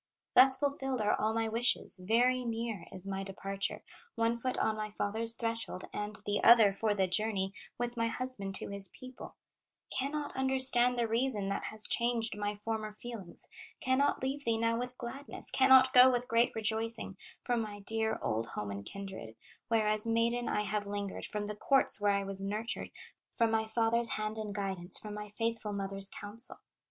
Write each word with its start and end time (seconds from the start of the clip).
Thus 0.33 0.57
fulfilled 0.57 0.99
are 0.99 1.15
all 1.21 1.31
my 1.31 1.47
wishes, 1.47 1.99
Very 2.03 2.43
near 2.43 2.87
is 2.91 3.05
my 3.05 3.23
departure, 3.23 3.83
One 4.15 4.35
foot 4.35 4.57
on 4.57 4.75
my 4.75 4.89
father's 4.89 5.35
threshold, 5.35 5.85
And 5.93 6.17
the 6.25 6.43
other 6.43 6.71
for 6.73 6.95
the 6.95 7.05
journey 7.05 7.53
With 7.77 7.95
my 7.95 8.07
husband 8.07 8.55
to 8.55 8.69
his 8.69 8.87
people; 8.87 9.35
Cannot 9.95 10.35
understand 10.35 10.97
the 10.97 11.07
reason 11.07 11.49
That 11.49 11.65
has 11.65 11.87
changed 11.87 12.35
my 12.35 12.55
former 12.55 12.91
feelings, 12.91 13.47
Cannot 13.79 14.23
leave 14.23 14.43
thee 14.43 14.57
now 14.57 14.75
with 14.75 14.97
gladness, 14.97 15.51
Cannot 15.51 15.93
go 15.93 16.09
with 16.09 16.27
great 16.27 16.51
rejoicing 16.55 17.15
From 17.43 17.61
my 17.61 17.81
dear, 17.81 18.17
old 18.23 18.47
home 18.47 18.71
and 18.71 18.83
kindred, 18.83 19.35
Where 19.67 19.85
as 19.87 20.07
maiden 20.07 20.49
I 20.49 20.61
have 20.63 20.87
lingered, 20.87 21.25
From 21.25 21.45
the 21.45 21.55
courts 21.55 22.01
where 22.01 22.13
I 22.13 22.23
was 22.23 22.41
nurtured, 22.41 22.89
From 23.35 23.51
my 23.51 23.67
father's 23.67 24.09
hand 24.13 24.39
and 24.39 24.55
guidance, 24.55 24.97
From 24.97 25.13
my 25.13 25.29
faithful 25.29 25.73
mother's 25.73 26.09
counsel. 26.09 26.57